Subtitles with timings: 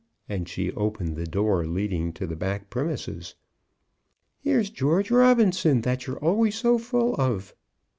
[0.27, 3.35] and she opened the door leading to the back premises.
[4.39, 7.53] "Here's George Robinson, that you're always so full of."